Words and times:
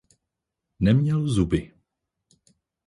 Neměl 0.79 1.27
zuby. 1.27 1.71